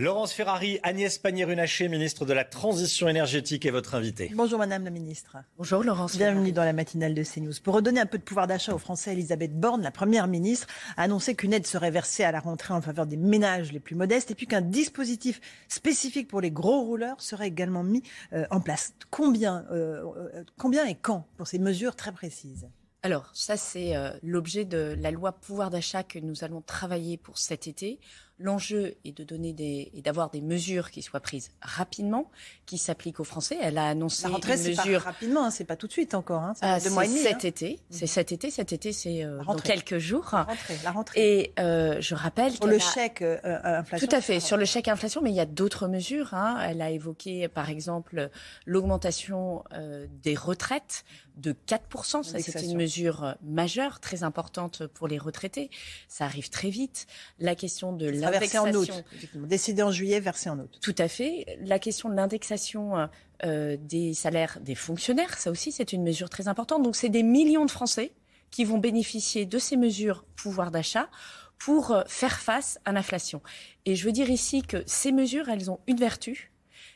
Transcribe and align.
Laurence 0.00 0.32
Ferrari, 0.32 0.80
Agnès 0.82 1.18
Pannier-Runacher, 1.18 1.90
ministre 1.90 2.24
de 2.24 2.32
la 2.32 2.46
Transition 2.46 3.06
énergétique, 3.06 3.66
est 3.66 3.70
votre 3.70 3.94
invitée. 3.94 4.32
Bonjour 4.34 4.58
Madame 4.58 4.82
la 4.82 4.88
ministre. 4.88 5.36
Bonjour 5.58 5.84
Laurence. 5.84 6.16
Bienvenue 6.16 6.52
dans 6.52 6.64
la 6.64 6.72
matinale 6.72 7.12
de 7.12 7.22
CNews. 7.22 7.52
Pour 7.62 7.74
redonner 7.74 8.00
un 8.00 8.06
peu 8.06 8.16
de 8.16 8.22
pouvoir 8.22 8.46
d'achat 8.46 8.74
aux 8.74 8.78
Français, 8.78 9.12
Elisabeth 9.12 9.60
Borne, 9.60 9.82
la 9.82 9.90
Première 9.90 10.26
ministre, 10.26 10.68
a 10.96 11.02
annoncé 11.02 11.34
qu'une 11.34 11.52
aide 11.52 11.66
serait 11.66 11.90
versée 11.90 12.24
à 12.24 12.32
la 12.32 12.40
rentrée 12.40 12.72
en 12.72 12.80
faveur 12.80 13.04
des 13.04 13.18
ménages 13.18 13.72
les 13.72 13.80
plus 13.80 13.94
modestes 13.94 14.30
et 14.30 14.34
puis 14.34 14.46
qu'un 14.46 14.62
dispositif 14.62 15.38
spécifique 15.68 16.28
pour 16.28 16.40
les 16.40 16.50
gros 16.50 16.80
rouleurs 16.80 17.20
serait 17.20 17.48
également 17.48 17.82
mis 17.82 18.02
euh, 18.32 18.46
en 18.50 18.62
place. 18.62 18.94
Combien, 19.10 19.66
euh, 19.70 20.02
euh, 20.16 20.44
combien 20.56 20.86
et 20.86 20.94
quand 20.94 21.26
pour 21.36 21.46
ces 21.46 21.58
mesures 21.58 21.94
très 21.94 22.12
précises? 22.12 22.66
Alors, 23.02 23.30
ça, 23.32 23.56
c'est 23.56 23.96
euh, 23.96 24.10
l'objet 24.22 24.66
de 24.66 24.94
la 24.98 25.10
loi 25.10 25.32
pouvoir 25.32 25.70
d'achat 25.70 26.02
que 26.02 26.18
nous 26.18 26.44
allons 26.44 26.60
travailler 26.60 27.16
pour 27.16 27.38
cet 27.38 27.66
été. 27.66 27.98
L'enjeu 28.42 28.96
est 29.04 29.12
de 29.16 29.22
donner 29.22 29.52
des 29.52 29.90
et 29.92 30.00
d'avoir 30.00 30.30
des 30.30 30.40
mesures 30.40 30.90
qui 30.90 31.02
soient 31.02 31.20
prises 31.20 31.50
rapidement, 31.60 32.30
qui 32.64 32.78
s'appliquent 32.78 33.20
aux 33.20 33.24
Français. 33.24 33.58
Elle 33.60 33.76
a 33.76 33.86
annoncé 33.86 34.22
la 34.26 34.30
rentrée, 34.34 34.54
une 34.56 34.68
mesure 34.76 35.00
pas 35.04 35.10
rapidement, 35.10 35.44
hein, 35.44 35.50
c'est 35.50 35.64
pas 35.66 35.76
tout 35.76 35.86
de 35.86 35.92
suite 35.92 36.14
encore. 36.14 36.42
Hein, 36.42 36.54
deux 36.82 36.88
mois 36.90 37.04
et 37.04 37.08
demi, 37.08 37.20
cet 37.20 37.44
hein. 37.44 37.48
été, 37.48 37.80
c'est 37.90 38.06
cet 38.06 38.32
été. 38.32 38.50
Cet 38.50 38.72
été, 38.72 38.92
c'est 38.92 39.22
euh, 39.24 39.42
dans 39.44 39.56
quelques 39.56 39.98
jours. 39.98 40.28
La 40.32 40.42
rentrée, 40.44 40.76
la 40.84 40.90
rentrée. 40.90 41.20
Et 41.40 41.52
euh, 41.60 42.00
je 42.00 42.14
rappelle 42.14 42.58
qu'elle 42.58 42.70
le 42.70 42.76
a- 42.76 42.78
chèque 42.78 43.20
euh, 43.22 43.38
euh, 43.44 43.78
inflation. 43.80 44.08
Tout 44.08 44.16
à 44.16 44.20
fait, 44.22 44.40
sur 44.40 44.56
le 44.56 44.64
chèque 44.64 44.88
inflation, 44.88 45.20
mais 45.20 45.30
il 45.30 45.36
y 45.36 45.40
a 45.40 45.46
d'autres 45.46 45.86
mesures. 45.86 46.32
hein. 46.32 46.58
Elle 46.62 46.80
a 46.80 46.90
évoqué, 46.90 47.46
par 47.48 47.68
exemple, 47.68 48.30
l'augmentation 48.64 49.62
euh, 49.74 50.06
des 50.22 50.34
retraites 50.34 51.04
de 51.36 51.54
4%. 51.66 52.22
Ça, 52.22 52.38
c'est 52.38 52.62
une 52.62 52.76
mesure 52.76 53.24
euh, 53.24 53.32
majeure, 53.42 54.00
très 54.00 54.22
importante 54.24 54.86
pour 54.86 55.08
les 55.08 55.18
retraités. 55.18 55.70
Ça 56.08 56.24
arrive 56.24 56.50
très 56.50 56.70
vite. 56.70 57.06
La 57.38 57.54
question 57.54 57.92
de 57.92 58.12
Ça 58.12 58.29
sera 58.30 58.40
versé 58.40 58.58
en 58.58 58.72
août. 58.72 59.04
Décidé 59.34 59.82
en 59.82 59.90
juillet, 59.90 60.20
versé 60.20 60.50
en 60.50 60.58
août. 60.58 60.78
Tout 60.80 60.94
à 60.98 61.08
fait. 61.08 61.58
La 61.60 61.78
question 61.78 62.08
de 62.08 62.14
l'indexation 62.14 62.96
euh, 62.96 63.06
euh, 63.44 63.76
des 63.80 64.14
salaires 64.14 64.58
des 64.60 64.74
fonctionnaires, 64.74 65.38
ça 65.38 65.50
aussi, 65.50 65.72
c'est 65.72 65.92
une 65.92 66.02
mesure 66.02 66.30
très 66.30 66.48
importante. 66.48 66.82
Donc, 66.82 66.96
c'est 66.96 67.08
des 67.08 67.22
millions 67.22 67.64
de 67.64 67.70
Français 67.70 68.12
qui 68.50 68.64
vont 68.64 68.78
bénéficier 68.78 69.46
de 69.46 69.58
ces 69.58 69.76
mesures 69.76 70.24
pouvoir 70.36 70.70
d'achat 70.70 71.08
pour 71.58 71.92
euh, 71.92 72.02
faire 72.06 72.40
face 72.40 72.80
à 72.84 72.92
l'inflation. 72.92 73.42
Et 73.86 73.94
je 73.94 74.04
veux 74.04 74.12
dire 74.12 74.30
ici 74.30 74.62
que 74.62 74.82
ces 74.86 75.12
mesures, 75.12 75.48
elles 75.48 75.70
ont 75.70 75.80
une 75.86 75.98
vertu, 75.98 76.52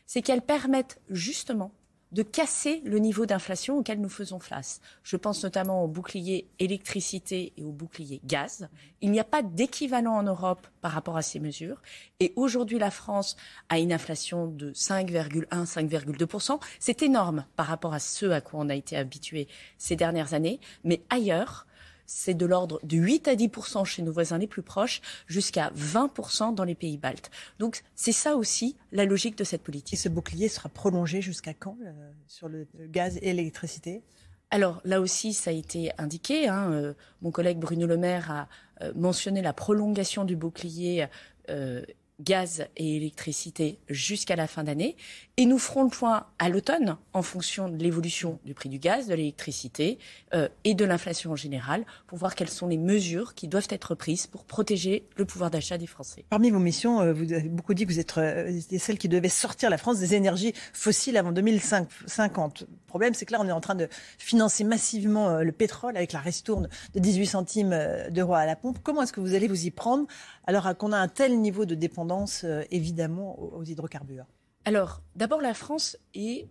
c'est 0.06 0.22
qu'elles 0.22 0.42
permettent 0.42 1.00
justement 1.10 1.72
de 2.14 2.22
casser 2.22 2.80
le 2.84 2.98
niveau 2.98 3.26
d'inflation 3.26 3.76
auquel 3.76 4.00
nous 4.00 4.08
faisons 4.08 4.38
face. 4.38 4.80
Je 5.02 5.16
pense 5.16 5.42
notamment 5.42 5.82
au 5.82 5.88
bouclier 5.88 6.48
électricité 6.60 7.52
et 7.56 7.64
au 7.64 7.72
bouclier 7.72 8.20
gaz. 8.24 8.68
Il 9.00 9.10
n'y 9.10 9.18
a 9.18 9.24
pas 9.24 9.42
d'équivalent 9.42 10.14
en 10.14 10.22
Europe 10.22 10.66
par 10.80 10.92
rapport 10.92 11.16
à 11.16 11.22
ces 11.22 11.40
mesures. 11.40 11.82
Et 12.20 12.32
aujourd'hui, 12.36 12.78
la 12.78 12.92
France 12.92 13.36
a 13.68 13.80
une 13.80 13.92
inflation 13.92 14.46
de 14.46 14.72
5,1, 14.72 15.44
5,2%. 15.66 16.60
C'est 16.78 17.02
énorme 17.02 17.44
par 17.56 17.66
rapport 17.66 17.94
à 17.94 17.98
ce 17.98 18.26
à 18.26 18.40
quoi 18.40 18.60
on 18.60 18.68
a 18.68 18.74
été 18.76 18.96
habitué 18.96 19.48
ces 19.76 19.96
dernières 19.96 20.34
années. 20.34 20.60
Mais 20.84 21.02
ailleurs, 21.10 21.66
c'est 22.06 22.34
de 22.34 22.46
l'ordre 22.46 22.80
de 22.82 22.96
8 22.96 23.28
à 23.28 23.34
10% 23.34 23.84
chez 23.84 24.02
nos 24.02 24.12
voisins 24.12 24.38
les 24.38 24.46
plus 24.46 24.62
proches, 24.62 25.00
jusqu'à 25.26 25.70
20% 25.76 26.54
dans 26.54 26.64
les 26.64 26.74
pays 26.74 26.98
baltes. 26.98 27.30
Donc 27.58 27.82
c'est 27.94 28.12
ça 28.12 28.36
aussi 28.36 28.76
la 28.92 29.04
logique 29.04 29.36
de 29.36 29.44
cette 29.44 29.60
Et 29.60 29.64
politique. 29.64 29.98
ce 29.98 30.08
bouclier 30.08 30.48
sera 30.48 30.68
prolongé 30.68 31.22
jusqu'à 31.22 31.54
quand 31.54 31.76
euh, 31.84 32.10
sur 32.26 32.48
le 32.48 32.66
le 32.78 32.86
gaz 32.86 33.18
et 33.22 33.32
l'électricité? 33.32 34.02
Alors 34.50 34.80
là 34.84 35.00
aussi, 35.00 35.32
ça 35.32 35.50
a 35.50 35.52
été 35.52 35.90
indiqué. 35.98 36.48
hein, 36.48 36.70
euh, 36.70 36.94
mon 37.22 37.30
collègue 37.30 37.58
Bruno 37.58 37.86
Le 37.86 37.96
Maire 37.96 38.30
a 38.30 38.48
euh, 38.82 38.92
mentionné 38.94 39.42
la 39.42 39.52
prolongation 39.52 40.24
du 40.24 40.36
bouclier 40.36 41.06
euh, 41.50 41.82
gaz 42.20 42.66
et 42.76 42.96
électricité 42.96 43.78
jusqu'à 43.88 44.36
la 44.36 44.46
fin 44.46 44.64
d'année. 44.64 44.96
Et 45.36 45.46
nous 45.46 45.58
ferons 45.58 45.82
le 45.82 45.90
point 45.90 46.26
à 46.38 46.48
l'automne 46.48 46.96
en 47.12 47.22
fonction 47.22 47.68
de 47.68 47.82
l'évolution 47.82 48.38
du 48.44 48.54
prix 48.54 48.68
du 48.68 48.78
gaz, 48.78 49.08
de 49.08 49.14
l'électricité 49.14 49.98
euh, 50.32 50.48
et 50.62 50.74
de 50.74 50.84
l'inflation 50.84 51.32
en 51.32 51.36
général 51.36 51.84
pour 52.06 52.18
voir 52.18 52.34
quelles 52.34 52.50
sont 52.50 52.68
les 52.68 52.78
mesures 52.78 53.34
qui 53.34 53.48
doivent 53.48 53.66
être 53.70 53.94
prises 53.94 54.26
pour 54.26 54.44
protéger 54.44 55.06
le 55.16 55.24
pouvoir 55.24 55.50
d'achat 55.50 55.78
des 55.78 55.86
Français. 55.86 56.24
Parmi 56.30 56.50
vos 56.50 56.58
missions, 56.58 57.00
euh, 57.00 57.12
vous 57.12 57.32
avez 57.32 57.48
beaucoup 57.48 57.74
dit 57.74 57.84
que 57.84 57.92
vous 57.92 57.98
êtes 57.98 58.16
euh, 58.18 58.60
celle 58.78 58.98
qui 58.98 59.08
devait 59.08 59.28
sortir 59.28 59.70
la 59.70 59.78
France 59.78 59.98
des 59.98 60.14
énergies 60.14 60.54
fossiles 60.72 61.16
avant 61.16 61.32
2050. 61.32 62.60
Le 62.60 62.66
problème, 62.86 63.14
c'est 63.14 63.26
que 63.26 63.32
là, 63.32 63.40
on 63.40 63.48
est 63.48 63.52
en 63.52 63.60
train 63.60 63.74
de 63.74 63.88
financer 64.18 64.62
massivement 64.62 65.30
euh, 65.30 65.42
le 65.42 65.52
pétrole 65.52 65.96
avec 65.96 66.12
la 66.12 66.20
ristourne 66.20 66.68
de 66.94 67.00
18 67.00 67.26
centimes 67.26 67.76
d'euros 68.10 68.34
à 68.34 68.46
la 68.46 68.54
pompe. 68.54 68.78
Comment 68.82 69.02
est-ce 69.02 69.12
que 69.12 69.20
vous 69.20 69.34
allez 69.34 69.48
vous 69.48 69.66
y 69.66 69.70
prendre 69.70 70.06
alors 70.46 70.76
qu'on 70.76 70.92
a 70.92 70.98
un 70.98 71.08
tel 71.08 71.40
niveau 71.40 71.64
de 71.64 71.74
dépendance, 71.74 72.03
euh, 72.44 72.62
évidemment, 72.70 73.38
aux, 73.40 73.58
aux 73.58 73.64
hydrocarbures 73.64 74.26
Alors, 74.64 75.02
d'abord, 75.16 75.40
la 75.40 75.54
France 75.54 75.96
est 76.14 76.46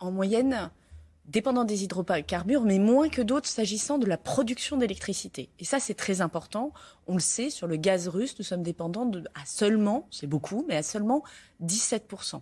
en 0.00 0.10
moyenne 0.10 0.70
dépendante 1.26 1.66
des 1.66 1.84
hydrocarbures, 1.84 2.62
mais 2.62 2.78
moins 2.78 3.08
que 3.08 3.22
d'autres 3.22 3.48
s'agissant 3.48 3.98
de 3.98 4.06
la 4.06 4.18
production 4.18 4.76
d'électricité. 4.76 5.48
Et 5.58 5.64
ça, 5.64 5.80
c'est 5.80 5.94
très 5.94 6.20
important. 6.20 6.72
On 7.06 7.14
le 7.14 7.20
sait, 7.20 7.50
sur 7.50 7.66
le 7.66 7.76
gaz 7.76 8.08
russe, 8.08 8.36
nous 8.38 8.44
sommes 8.44 8.62
dépendants 8.62 9.06
de, 9.06 9.24
à 9.34 9.46
seulement, 9.46 10.06
c'est 10.10 10.26
beaucoup, 10.26 10.64
mais 10.68 10.76
à 10.76 10.82
seulement 10.82 11.22
17%. 11.62 12.40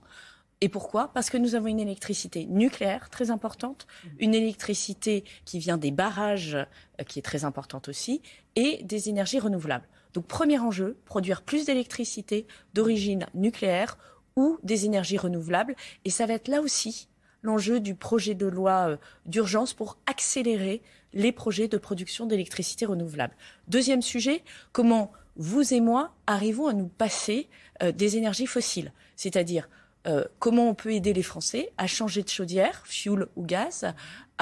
Et 0.60 0.68
pourquoi? 0.68 1.12
Parce 1.12 1.28
que 1.28 1.36
nous 1.38 1.56
avons 1.56 1.66
une 1.66 1.80
électricité 1.80 2.46
nucléaire 2.46 3.10
très 3.10 3.30
importante, 3.32 3.88
une 4.20 4.34
électricité 4.34 5.24
qui 5.44 5.58
vient 5.58 5.76
des 5.76 5.90
barrages, 5.90 6.54
euh, 6.54 7.04
qui 7.04 7.18
est 7.18 7.22
très 7.22 7.44
importante 7.44 7.88
aussi, 7.88 8.22
et 8.54 8.80
des 8.84 9.08
énergies 9.08 9.40
renouvelables. 9.40 9.88
Donc 10.14 10.26
premier 10.26 10.58
enjeu, 10.58 10.96
produire 11.04 11.42
plus 11.42 11.66
d'électricité 11.66 12.46
d'origine 12.74 13.26
nucléaire 13.34 13.98
ou 14.36 14.58
des 14.62 14.86
énergies 14.86 15.18
renouvelables. 15.18 15.76
Et 16.04 16.10
ça 16.10 16.26
va 16.26 16.34
être 16.34 16.48
là 16.48 16.60
aussi 16.60 17.08
l'enjeu 17.42 17.80
du 17.80 17.94
projet 17.94 18.34
de 18.34 18.46
loi 18.46 18.90
euh, 18.90 18.96
d'urgence 19.26 19.74
pour 19.74 19.98
accélérer 20.06 20.80
les 21.12 21.32
projets 21.32 21.68
de 21.68 21.76
production 21.76 22.26
d'électricité 22.26 22.86
renouvelable. 22.86 23.34
Deuxième 23.68 24.02
sujet, 24.02 24.42
comment 24.72 25.12
vous 25.36 25.74
et 25.74 25.80
moi 25.80 26.14
arrivons 26.26 26.68
à 26.68 26.72
nous 26.72 26.88
passer 26.88 27.48
euh, 27.82 27.92
des 27.92 28.16
énergies 28.16 28.46
fossiles, 28.46 28.92
c'est-à-dire 29.16 29.68
euh, 30.06 30.24
comment 30.38 30.68
on 30.68 30.74
peut 30.74 30.92
aider 30.92 31.12
les 31.12 31.22
Français 31.22 31.72
à 31.78 31.86
changer 31.86 32.22
de 32.22 32.28
chaudière, 32.28 32.82
fuel 32.86 33.26
ou 33.36 33.44
gaz, 33.44 33.86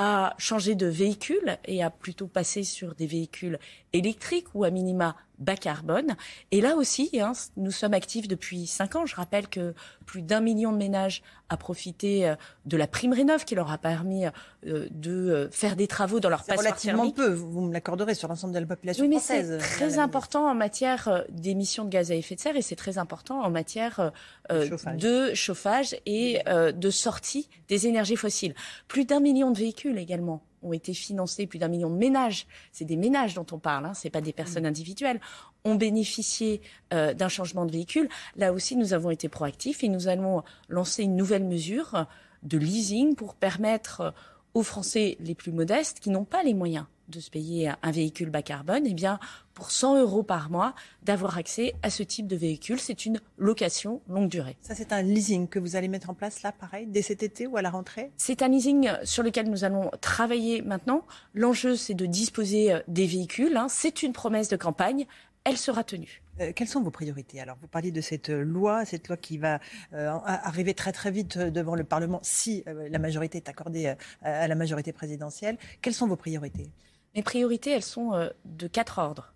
à 0.02 0.32
changer 0.38 0.76
de 0.76 0.86
véhicule 0.86 1.58
et 1.66 1.82
à 1.82 1.90
plutôt 1.90 2.26
passer 2.26 2.64
sur 2.64 2.94
des 2.94 3.06
véhicules 3.06 3.58
électriques 3.92 4.46
ou 4.54 4.64
à 4.64 4.70
minima 4.70 5.14
bas 5.38 5.56
carbone. 5.56 6.16
Et 6.52 6.60
là 6.62 6.76
aussi, 6.76 7.10
hein, 7.20 7.32
nous 7.56 7.70
sommes 7.70 7.92
actifs 7.92 8.26
depuis 8.26 8.66
cinq 8.66 8.96
ans. 8.96 9.04
Je 9.04 9.14
rappelle 9.16 9.48
que 9.48 9.74
plus 10.06 10.22
d'un 10.22 10.40
million 10.40 10.72
de 10.72 10.78
ménages 10.78 11.22
a 11.48 11.56
profité 11.56 12.28
euh, 12.28 12.34
de 12.66 12.76
la 12.76 12.86
prime 12.86 13.12
rénov 13.12 13.44
qui 13.44 13.54
leur 13.54 13.70
a 13.72 13.78
permis 13.78 14.26
euh, 14.26 14.86
de 14.90 15.10
euh, 15.10 15.50
faire 15.50 15.76
des 15.76 15.86
travaux 15.86 16.20
dans 16.20 16.28
leur 16.28 16.44
passoire 16.44 16.58
relativement 16.58 17.10
thermique. 17.10 17.16
peu, 17.16 17.32
vous 17.32 17.62
me 17.62 17.72
l'accorderez, 17.72 18.14
sur 18.14 18.28
l'ensemble 18.28 18.54
de 18.54 18.58
la 18.58 18.66
population 18.66 19.02
Oui, 19.02 19.08
mais 19.08 19.16
française. 19.16 19.58
c'est 19.60 19.76
très 19.76 19.98
important 19.98 20.48
en 20.48 20.54
matière 20.54 21.24
d'émissions 21.30 21.84
de 21.84 21.90
gaz 21.90 22.10
à 22.10 22.14
effet 22.14 22.36
de 22.36 22.40
serre 22.40 22.56
et 22.56 22.62
c'est 22.62 22.76
très 22.76 22.98
important 22.98 23.40
en 23.42 23.50
matière 23.50 24.12
euh, 24.50 24.68
chauffage. 24.68 25.00
de 25.00 25.34
chauffage 25.34 25.96
et 26.06 26.40
euh, 26.48 26.72
de 26.72 26.90
sortie 26.90 27.48
des 27.68 27.86
énergies 27.86 28.16
fossiles. 28.16 28.54
Plus 28.88 29.04
d'un 29.04 29.20
million 29.20 29.50
de 29.50 29.58
véhicules 29.58 29.89
également 29.98 30.42
ont 30.62 30.72
été 30.72 30.92
financés, 30.92 31.46
plus 31.46 31.58
d'un 31.58 31.68
million 31.68 31.90
de 31.90 31.96
ménages, 31.96 32.46
c'est 32.72 32.84
des 32.84 32.96
ménages 32.96 33.34
dont 33.34 33.46
on 33.52 33.58
parle, 33.58 33.86
hein, 33.86 33.94
c'est 33.94 34.10
pas 34.10 34.20
des 34.20 34.32
personnes 34.32 34.66
individuelles, 34.66 35.20
ont 35.64 35.74
bénéficié 35.74 36.60
euh, 36.92 37.14
d'un 37.14 37.28
changement 37.28 37.66
de 37.66 37.72
véhicule. 37.72 38.08
Là 38.36 38.52
aussi, 38.52 38.76
nous 38.76 38.92
avons 38.92 39.10
été 39.10 39.28
proactifs 39.28 39.82
et 39.84 39.88
nous 39.88 40.08
allons 40.08 40.42
lancer 40.68 41.02
une 41.02 41.16
nouvelle 41.16 41.44
mesure 41.44 42.06
de 42.42 42.58
leasing 42.58 43.14
pour 43.14 43.34
permettre 43.34 44.00
euh, 44.00 44.10
aux 44.54 44.62
Français 44.62 45.16
les 45.20 45.34
plus 45.34 45.52
modestes 45.52 46.00
qui 46.00 46.10
n'ont 46.10 46.24
pas 46.24 46.42
les 46.42 46.54
moyens 46.54 46.86
de 47.10 47.20
se 47.20 47.30
payer 47.30 47.68
un- 47.82 47.90
véhicule 47.90 48.30
bas 48.30 48.42
carbone, 48.42 48.84
eh 48.86 48.94
bien, 48.94 49.18
pour 49.54 49.70
100 49.70 49.98
euros 50.00 50.22
par 50.22 50.48
mois, 50.50 50.74
d'avoir 51.02 51.36
accès 51.36 51.74
à 51.82 51.90
ce 51.90 52.02
type 52.02 52.26
de 52.26 52.36
véhicule. 52.36 52.78
C'est 52.80 53.04
une 53.04 53.20
location 53.36 54.00
longue 54.08 54.28
durée. 54.28 54.56
Ça, 54.62 54.74
c'est 54.74 54.92
un 54.92 55.02
leasing 55.02 55.48
que 55.48 55.58
vous 55.58 55.76
allez 55.76 55.88
mettre 55.88 56.08
en 56.10 56.14
place 56.14 56.42
là, 56.42 56.52
pareil, 56.52 56.86
dès 56.86 57.02
cet 57.02 57.22
été 57.22 57.46
ou 57.46 57.56
à 57.56 57.62
la 57.62 57.70
rentrée? 57.70 58.10
C'est 58.16 58.42
un 58.42 58.48
leasing 58.48 58.88
sur 59.04 59.22
lequel 59.22 59.50
nous 59.50 59.64
allons 59.64 59.90
travailler 60.00 60.62
maintenant. 60.62 61.04
L'enjeu, 61.34 61.76
c'est 61.76 61.94
de 61.94 62.06
disposer 62.06 62.72
euh, 62.72 62.80
des 62.88 63.06
véhicules. 63.06 63.56
hein. 63.56 63.66
C'est 63.68 64.02
une 64.02 64.12
promesse 64.12 64.48
de 64.48 64.56
campagne. 64.56 65.06
Elle 65.44 65.56
sera 65.56 65.84
tenue. 65.84 66.22
Euh, 66.40 66.52
quelles 66.54 66.68
sont 66.68 66.82
vos 66.82 66.90
priorités 66.90 67.40
Alors, 67.40 67.56
vous 67.60 67.66
parliez 67.66 67.90
de 67.90 68.00
cette 68.02 68.28
loi, 68.28 68.84
cette 68.84 69.08
loi 69.08 69.16
qui 69.16 69.38
va 69.38 69.58
arriver 69.92 70.74
très 70.74 70.92
très 70.92 71.10
vite 71.10 71.38
devant 71.38 71.74
le 71.74 71.84
Parlement 71.84 72.20
si 72.22 72.62
la 72.66 72.98
majorité 72.98 73.38
est 73.38 73.48
accordée 73.48 73.94
à 74.22 74.46
la 74.48 74.54
majorité 74.54 74.92
présidentielle. 74.92 75.56
Quelles 75.82 75.94
sont 75.94 76.06
vos 76.06 76.16
priorités? 76.16 76.70
Mes 77.14 77.22
priorités, 77.22 77.70
elles 77.70 77.82
sont 77.82 78.30
de 78.44 78.66
quatre 78.66 78.98
ordres. 78.98 79.32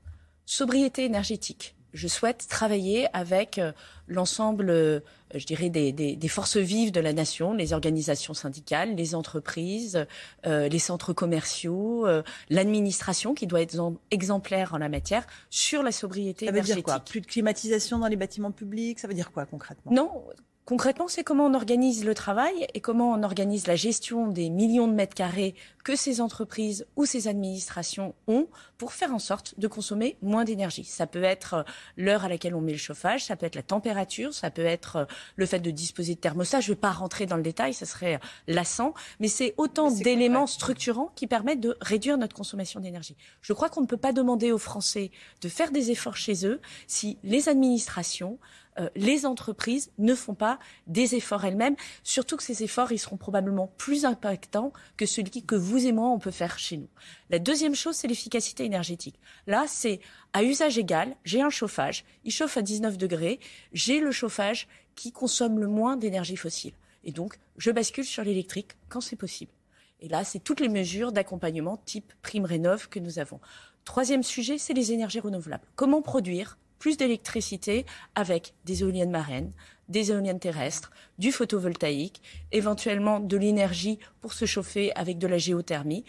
Sobriété 0.46 1.04
énergétique 1.04 1.74
je 1.94 2.08
souhaite 2.08 2.46
travailler 2.48 3.06
avec 3.12 3.58
euh, 3.58 3.72
l'ensemble, 4.08 4.68
euh, 4.68 5.00
je 5.32 5.46
dirais, 5.46 5.70
des, 5.70 6.28
forces 6.28 6.56
vives 6.56 6.90
de 6.90 7.00
la 7.00 7.12
nation, 7.12 7.54
les 7.54 7.72
organisations 7.72 8.34
syndicales, 8.34 8.96
les 8.96 9.14
entreprises, 9.14 10.04
euh, 10.44 10.68
les 10.68 10.78
centres 10.80 11.12
commerciaux, 11.12 12.06
l'administration 12.50 13.34
qui 13.34 13.46
doit 13.46 13.60
être 13.62 13.76
exemplaire 14.10 14.74
en 14.74 14.78
la 14.78 14.88
matière 14.88 15.24
sur 15.50 15.82
la 15.82 15.92
sobriété 15.92 16.46
énergétique. 16.46 16.66
Ça 16.66 16.74
veut 16.74 16.80
dire 16.80 16.84
quoi? 16.84 17.00
Plus 17.00 17.20
de 17.20 17.26
climatisation 17.26 17.98
dans 17.98 18.08
les 18.08 18.16
bâtiments 18.16 18.50
publics? 18.50 18.98
Ça 18.98 19.06
veut 19.06 19.14
dire 19.14 19.30
quoi 19.30 19.46
concrètement? 19.46 19.92
Non, 19.92 20.24
Concrètement, 20.66 21.08
c'est 21.08 21.24
comment 21.24 21.44
on 21.44 21.52
organise 21.52 22.06
le 22.06 22.14
travail 22.14 22.66
et 22.72 22.80
comment 22.80 23.12
on 23.12 23.22
organise 23.22 23.66
la 23.66 23.76
gestion 23.76 24.28
des 24.28 24.48
millions 24.48 24.88
de 24.88 24.94
mètres 24.94 25.14
carrés 25.14 25.54
que 25.84 25.94
ces 25.94 26.22
entreprises 26.22 26.86
ou 26.96 27.04
ces 27.04 27.28
administrations 27.28 28.14
ont 28.28 28.48
pour 28.78 28.94
faire 28.94 29.12
en 29.12 29.18
sorte 29.18 29.60
de 29.60 29.68
consommer 29.68 30.16
moins 30.22 30.44
d'énergie. 30.44 30.84
Ça 30.84 31.06
peut 31.06 31.22
être 31.22 31.54
euh, 31.54 31.62
l'heure 31.98 32.24
à 32.24 32.30
laquelle 32.30 32.54
on 32.54 32.62
met 32.62 32.72
le 32.72 32.78
chauffage, 32.78 33.26
ça 33.26 33.36
peut 33.36 33.44
être 33.44 33.56
la 33.56 33.62
température, 33.62 34.32
ça 34.32 34.50
peut 34.50 34.64
être 34.64 34.96
euh, 34.96 35.04
le 35.36 35.44
fait 35.44 35.58
de 35.58 35.70
disposer 35.70 36.14
de 36.14 36.20
thermostat. 36.20 36.60
Je 36.60 36.70
ne 36.70 36.74
vais 36.74 36.80
pas 36.80 36.92
rentrer 36.92 37.26
dans 37.26 37.36
le 37.36 37.42
détail, 37.42 37.74
ça 37.74 37.84
serait 37.84 38.14
euh, 38.14 38.18
lassant, 38.48 38.94
mais 39.20 39.28
c'est 39.28 39.52
autant 39.58 39.90
d'éléments 39.90 40.46
structurants 40.46 41.12
qui 41.14 41.26
permettent 41.26 41.60
de 41.60 41.76
réduire 41.82 42.16
notre 42.16 42.34
consommation 42.34 42.80
d'énergie. 42.80 43.16
Je 43.42 43.52
crois 43.52 43.68
qu'on 43.68 43.82
ne 43.82 43.86
peut 43.86 43.98
pas 43.98 44.12
demander 44.14 44.50
aux 44.50 44.58
Français 44.58 45.10
de 45.42 45.48
faire 45.50 45.72
des 45.72 45.90
efforts 45.90 46.16
chez 46.16 46.46
eux 46.46 46.62
si 46.86 47.18
les 47.22 47.50
administrations 47.50 48.38
euh, 48.78 48.88
les 48.96 49.24
entreprises 49.26 49.90
ne 49.98 50.14
font 50.14 50.34
pas 50.34 50.58
des 50.86 51.14
efforts 51.14 51.44
elles-mêmes, 51.44 51.76
surtout 52.02 52.36
que 52.36 52.42
ces 52.42 52.62
efforts, 52.62 52.92
ils 52.92 52.98
seront 52.98 53.16
probablement 53.16 53.72
plus 53.78 54.04
impactants 54.04 54.72
que 54.96 55.06
celui 55.06 55.42
que 55.42 55.54
vous 55.54 55.86
et 55.86 55.92
moi, 55.92 56.08
on 56.08 56.18
peut 56.18 56.30
faire 56.30 56.58
chez 56.58 56.76
nous. 56.76 56.88
La 57.30 57.38
deuxième 57.38 57.74
chose, 57.74 57.96
c'est 57.96 58.08
l'efficacité 58.08 58.64
énergétique. 58.64 59.18
Là, 59.46 59.64
c'est 59.68 60.00
à 60.32 60.42
usage 60.42 60.78
égal, 60.78 61.16
j'ai 61.24 61.40
un 61.40 61.50
chauffage, 61.50 62.04
il 62.24 62.32
chauffe 62.32 62.56
à 62.56 62.62
19 62.62 62.98
degrés, 62.98 63.38
j'ai 63.72 64.00
le 64.00 64.10
chauffage 64.10 64.68
qui 64.96 65.12
consomme 65.12 65.58
le 65.58 65.68
moins 65.68 65.96
d'énergie 65.96 66.36
fossile. 66.36 66.74
Et 67.04 67.12
donc, 67.12 67.38
je 67.58 67.70
bascule 67.70 68.04
sur 68.04 68.24
l'électrique 68.24 68.72
quand 68.88 69.00
c'est 69.00 69.16
possible. 69.16 69.52
Et 70.00 70.08
là, 70.08 70.24
c'est 70.24 70.38
toutes 70.38 70.60
les 70.60 70.68
mesures 70.68 71.12
d'accompagnement 71.12 71.76
type 71.76 72.12
prime 72.22 72.44
rénov 72.44 72.88
que 72.88 72.98
nous 72.98 73.18
avons. 73.18 73.40
Troisième 73.84 74.22
sujet, 74.22 74.58
c'est 74.58 74.74
les 74.74 74.92
énergies 74.92 75.20
renouvelables. 75.20 75.66
Comment 75.76 76.02
produire 76.02 76.58
plus 76.84 76.98
d'électricité 76.98 77.86
avec 78.14 78.52
des 78.66 78.82
éoliennes 78.82 79.10
marines, 79.10 79.52
des 79.88 80.10
éoliennes 80.10 80.38
terrestres, 80.38 80.90
du 81.18 81.32
photovoltaïque, 81.32 82.20
éventuellement 82.52 83.20
de 83.20 83.38
l'énergie 83.38 83.98
pour 84.20 84.34
se 84.34 84.44
chauffer 84.44 84.92
avec 84.94 85.16
de 85.16 85.26
la 85.26 85.38
géothermie. 85.38 86.04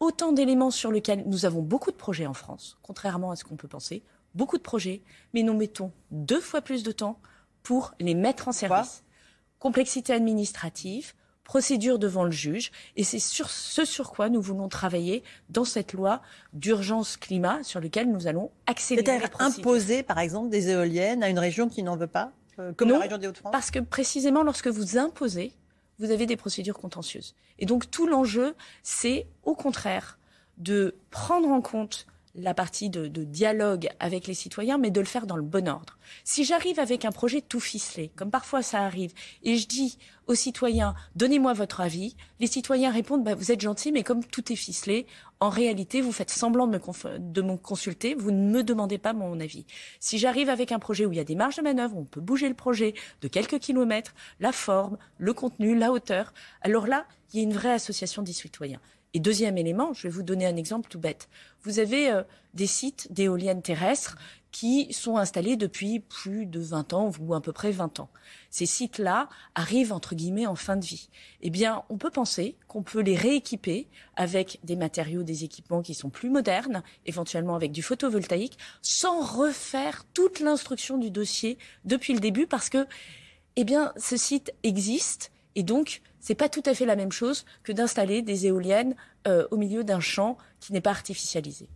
Autant 0.00 0.32
d'éléments 0.32 0.70
sur 0.70 0.92
lesquels 0.92 1.24
nous 1.24 1.46
avons 1.46 1.62
beaucoup 1.62 1.90
de 1.90 1.96
projets 1.96 2.26
en 2.26 2.34
France, 2.34 2.76
contrairement 2.82 3.30
à 3.30 3.36
ce 3.36 3.44
qu'on 3.44 3.56
peut 3.56 3.68
penser, 3.68 4.02
beaucoup 4.34 4.58
de 4.58 4.62
projets, 4.62 5.00
mais 5.32 5.42
nous 5.42 5.56
mettons 5.56 5.92
deux 6.10 6.42
fois 6.42 6.60
plus 6.60 6.82
de 6.82 6.92
temps 6.92 7.18
pour 7.62 7.94
les 7.98 8.12
mettre 8.14 8.48
en 8.48 8.52
service. 8.52 9.04
Complexité 9.58 10.12
administrative, 10.12 11.14
procédure 11.48 11.98
devant 11.98 12.24
le 12.24 12.30
juge. 12.30 12.70
Et 12.94 13.02
c'est 13.02 13.18
sur 13.18 13.50
ce 13.50 13.84
sur 13.84 14.12
quoi 14.12 14.28
nous 14.28 14.40
voulons 14.40 14.68
travailler 14.68 15.24
dans 15.48 15.64
cette 15.64 15.94
loi 15.94 16.20
d'urgence 16.52 17.16
climat 17.16 17.64
sur 17.64 17.80
lequel 17.80 18.12
nous 18.12 18.28
allons 18.28 18.52
accélérer 18.66 19.20
imposer, 19.40 20.04
par 20.04 20.20
exemple, 20.20 20.50
des 20.50 20.68
éoliennes 20.68 21.24
à 21.24 21.28
une 21.28 21.38
région 21.38 21.68
qui 21.68 21.82
n'en 21.82 21.96
veut 21.96 22.06
pas, 22.06 22.30
euh, 22.60 22.72
comme 22.74 22.90
la 22.90 22.98
région 23.00 23.18
des 23.18 23.26
Hauts-de-France 23.26 23.50
Parce 23.50 23.70
que 23.70 23.78
précisément, 23.80 24.42
lorsque 24.42 24.68
vous 24.68 24.98
imposez, 24.98 25.52
vous 25.98 26.10
avez 26.10 26.26
des 26.26 26.36
procédures 26.36 26.78
contentieuses. 26.78 27.34
Et 27.58 27.66
donc 27.66 27.90
tout 27.90 28.06
l'enjeu, 28.06 28.54
c'est 28.82 29.26
au 29.42 29.54
contraire 29.54 30.18
de 30.58 30.96
prendre 31.10 31.48
en 31.48 31.62
compte 31.62 32.06
la 32.38 32.54
partie 32.54 32.88
de, 32.88 33.08
dialogue 33.08 33.88
avec 34.00 34.26
les 34.26 34.34
citoyens, 34.34 34.78
mais 34.78 34.90
de 34.90 35.00
le 35.00 35.06
faire 35.06 35.26
dans 35.26 35.36
le 35.36 35.42
bon 35.42 35.68
ordre. 35.68 35.98
Si 36.24 36.44
j'arrive 36.44 36.78
avec 36.78 37.04
un 37.04 37.10
projet 37.10 37.40
tout 37.40 37.60
ficelé, 37.60 38.10
comme 38.16 38.30
parfois 38.30 38.62
ça 38.62 38.84
arrive, 38.84 39.12
et 39.42 39.56
je 39.56 39.66
dis 39.66 39.98
aux 40.26 40.34
citoyens, 40.34 40.94
donnez-moi 41.16 41.52
votre 41.52 41.80
avis, 41.80 42.16
les 42.38 42.46
citoyens 42.46 42.90
répondent, 42.90 43.24
bah, 43.24 43.34
vous 43.34 43.50
êtes 43.50 43.60
gentil, 43.60 43.92
mais 43.92 44.02
comme 44.02 44.24
tout 44.24 44.52
est 44.52 44.56
ficelé, 44.56 45.06
en 45.40 45.48
réalité, 45.48 46.00
vous 46.00 46.12
faites 46.12 46.30
semblant 46.30 46.66
de 46.66 46.78
me, 46.78 47.18
de 47.18 47.42
me 47.42 47.56
consulter, 47.56 48.14
vous 48.14 48.30
ne 48.30 48.50
me 48.50 48.62
demandez 48.62 48.98
pas 48.98 49.12
mon 49.12 49.40
avis. 49.40 49.66
Si 50.00 50.18
j'arrive 50.18 50.48
avec 50.48 50.72
un 50.72 50.78
projet 50.78 51.06
où 51.06 51.12
il 51.12 51.16
y 51.16 51.20
a 51.20 51.24
des 51.24 51.34
marges 51.34 51.56
de 51.56 51.62
manœuvre, 51.62 51.96
on 51.96 52.04
peut 52.04 52.20
bouger 52.20 52.48
le 52.48 52.54
projet 52.54 52.94
de 53.20 53.28
quelques 53.28 53.58
kilomètres, 53.58 54.14
la 54.40 54.52
forme, 54.52 54.98
le 55.18 55.32
contenu, 55.32 55.76
la 55.76 55.92
hauteur, 55.92 56.32
alors 56.62 56.86
là, 56.86 57.06
il 57.32 57.38
y 57.38 57.40
a 57.40 57.42
une 57.42 57.52
vraie 57.52 57.72
association 57.72 58.22
des 58.22 58.32
citoyens. 58.32 58.80
Et 59.14 59.20
deuxième 59.20 59.56
élément, 59.56 59.94
je 59.94 60.02
vais 60.02 60.08
vous 60.10 60.22
donner 60.22 60.46
un 60.46 60.56
exemple 60.56 60.90
tout 60.90 60.98
bête. 60.98 61.28
Vous 61.62 61.78
avez 61.78 62.10
euh, 62.10 62.22
des 62.52 62.66
sites 62.66 63.10
d'éoliennes 63.10 63.62
terrestres 63.62 64.18
qui 64.52 64.92
sont 64.92 65.16
installés 65.16 65.56
depuis 65.56 66.00
plus 66.00 66.44
de 66.46 66.60
20 66.60 66.92
ans 66.92 67.10
ou 67.20 67.34
à 67.34 67.40
peu 67.40 67.52
près 67.52 67.70
20 67.70 68.00
ans. 68.00 68.10
Ces 68.50 68.66
sites-là 68.66 69.28
arrivent 69.54 69.92
entre 69.92 70.14
guillemets 70.14 70.46
en 70.46 70.56
fin 70.56 70.76
de 70.76 70.84
vie. 70.84 71.08
Eh 71.40 71.50
bien, 71.50 71.84
on 71.88 71.96
peut 71.96 72.10
penser 72.10 72.56
qu'on 72.66 72.82
peut 72.82 73.00
les 73.00 73.16
rééquiper 73.16 73.88
avec 74.16 74.58
des 74.64 74.76
matériaux, 74.76 75.22
des 75.22 75.44
équipements 75.44 75.82
qui 75.82 75.94
sont 75.94 76.10
plus 76.10 76.30
modernes, 76.30 76.82
éventuellement 77.06 77.54
avec 77.54 77.72
du 77.72 77.82
photovoltaïque, 77.82 78.58
sans 78.82 79.22
refaire 79.22 80.04
toute 80.12 80.40
l'instruction 80.40 80.98
du 80.98 81.10
dossier 81.10 81.58
depuis 81.84 82.12
le 82.14 82.20
début 82.20 82.46
parce 82.46 82.68
que, 82.68 82.86
eh 83.56 83.64
bien, 83.64 83.92
ce 83.96 84.16
site 84.16 84.52
existe 84.62 85.30
et 85.58 85.64
donc 85.64 86.02
c'est 86.20 86.36
pas 86.36 86.48
tout 86.48 86.62
à 86.66 86.72
fait 86.72 86.86
la 86.86 86.94
même 86.94 87.10
chose 87.10 87.44
que 87.64 87.72
d'installer 87.72 88.22
des 88.22 88.46
éoliennes 88.46 88.94
euh, 89.26 89.48
au 89.50 89.56
milieu 89.56 89.82
d'un 89.82 89.98
champ 89.98 90.38
qui 90.60 90.72
n'est 90.72 90.80
pas 90.80 90.92
artificialisé. 90.92 91.68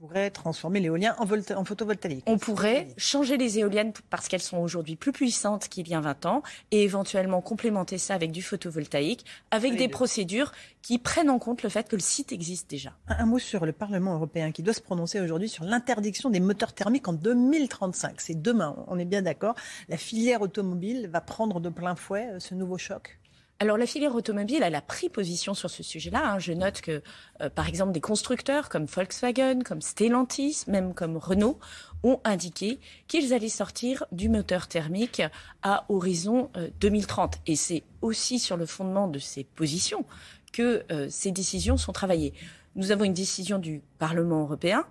Pourrait 0.00 0.30
transformer 0.30 0.78
l'éolien 0.78 1.16
en, 1.18 1.24
en, 1.24 1.64
photovoltaïque. 1.64 2.22
On 2.26 2.38
pourrait 2.38 2.86
changer 2.96 3.36
les 3.36 3.58
éoliennes 3.58 3.92
parce 4.10 4.28
qu'elles 4.28 4.40
sont 4.40 4.58
aujourd'hui 4.58 4.94
plus 4.94 5.10
puissantes 5.10 5.66
qu'il 5.66 5.88
y 5.88 5.94
a 5.94 6.00
20 6.00 6.24
ans 6.26 6.42
et 6.70 6.84
éventuellement 6.84 7.40
complémenter 7.40 7.98
ça 7.98 8.14
avec 8.14 8.30
du 8.30 8.40
photovoltaïque, 8.40 9.24
avec 9.50 9.74
des 9.74 9.88
procédures 9.88 10.52
qui 10.82 11.00
prennent 11.00 11.30
en 11.30 11.40
compte 11.40 11.64
le 11.64 11.68
fait 11.68 11.88
que 11.88 11.96
le 11.96 12.00
site 12.00 12.30
existe 12.30 12.70
déjà. 12.70 12.92
Un, 13.08 13.26
mot 13.26 13.40
sur 13.40 13.66
le 13.66 13.72
Parlement 13.72 14.14
européen 14.14 14.52
qui 14.52 14.62
doit 14.62 14.72
se 14.72 14.80
prononcer 14.80 15.18
aujourd'hui 15.20 15.48
sur 15.48 15.64
l'interdiction 15.64 16.30
des 16.30 16.38
moteurs 16.38 16.74
thermiques 16.74 17.08
en 17.08 17.12
2035. 17.12 18.20
C'est 18.20 18.40
demain, 18.40 18.76
on 18.86 19.00
est 19.00 19.04
bien 19.04 19.22
d'accord. 19.22 19.56
La 19.88 19.96
filière 19.96 20.42
automobile 20.42 21.10
va 21.12 21.20
prendre 21.20 21.58
de 21.58 21.70
plein 21.70 21.96
fouet 21.96 22.28
euh, 22.30 22.38
ce 22.38 22.54
nouveau 22.54 22.78
choc? 22.78 23.18
Alors 23.60 23.76
la 23.76 23.86
filière 23.86 24.14
automobile, 24.14 24.62
elle 24.62 24.76
a 24.76 24.80
pris 24.80 25.08
position 25.08 25.52
sur 25.52 25.68
ce 25.68 25.82
sujet-là. 25.82 26.22
Hein. 26.24 26.38
Je 26.38 26.52
note 26.52 26.80
que, 26.80 27.02
euh, 27.40 27.50
par 27.50 27.66
exemple, 27.66 27.90
des 27.90 28.00
constructeurs 28.00 28.68
comme 28.68 28.84
Volkswagen, 28.84 29.60
comme 29.64 29.82
Stellantis, 29.82 30.62
même 30.68 30.94
comme 30.94 31.16
Renault, 31.16 31.58
ont 32.04 32.20
indiqué 32.22 32.78
qu'ils 33.08 33.34
allaient 33.34 33.48
sortir 33.48 34.04
du 34.12 34.28
moteur 34.28 34.68
thermique 34.68 35.22
à 35.62 35.84
horizon 35.88 36.50
2030. 36.80 37.34
Euh, 37.34 37.38
Et 37.46 37.56
c'est 37.56 37.82
aussi 38.00 38.38
sur 38.38 38.56
le 38.56 38.64
fondement 38.64 39.08
de 39.08 39.18
ces 39.18 39.42
positions 39.42 40.04
que 40.52 40.84
euh, 40.92 41.08
ces 41.10 41.32
décisions 41.32 41.76
sont 41.76 41.92
travaillées. 41.92 42.34
Nous 42.76 42.92
avons 42.92 43.04
une 43.04 43.12
décision 43.12 43.58
du 43.58 43.82
Parlement 43.98 44.42
européen. 44.42 44.84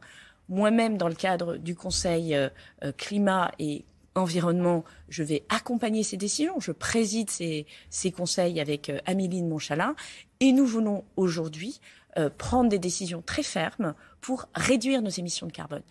Moi-même, 0.49 0.97
dans 0.97 1.07
le 1.07 1.15
cadre 1.15 1.55
du 1.55 1.75
Conseil 1.75 2.37
climat 2.97 3.51
et 3.59 3.83
environnement, 4.17 4.83
je 5.09 5.23
vais 5.23 5.45
accompagner 5.49 6.03
ces 6.03 6.17
décisions. 6.17 6.59
Je 6.59 6.71
préside 6.71 7.29
ces, 7.29 7.65
conseils 8.15 8.59
avec 8.59 8.89
euh, 8.89 8.99
Amélie 9.05 9.41
de 9.41 9.47
Montchalin. 9.47 9.95
Et 10.39 10.51
nous 10.51 10.65
voulons 10.65 11.03
aujourd'hui 11.15 11.79
euh, 12.17 12.29
prendre 12.29 12.69
des 12.69 12.79
décisions 12.79 13.21
très 13.21 13.43
fermes 13.43 13.93
pour 14.21 14.47
réduire 14.55 15.01
nos 15.01 15.09
émissions 15.09 15.47
de 15.47 15.51
carbone. 15.51 15.83